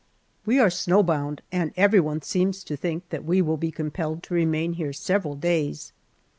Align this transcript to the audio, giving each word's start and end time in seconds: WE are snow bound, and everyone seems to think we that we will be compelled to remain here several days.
WE 0.47 0.57
are 0.57 0.71
snow 0.71 1.03
bound, 1.03 1.43
and 1.51 1.73
everyone 1.77 2.23
seems 2.23 2.63
to 2.63 2.75
think 2.75 3.03
we 3.03 3.07
that 3.11 3.23
we 3.23 3.39
will 3.39 3.55
be 3.55 3.69
compelled 3.69 4.23
to 4.23 4.33
remain 4.33 4.73
here 4.73 4.91
several 4.93 5.35
days. 5.35 5.93